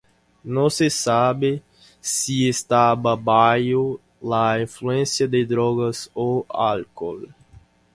[0.43, 1.61] No se sabe
[2.01, 7.31] si estaba bajo la influencia de drogas o alcohol.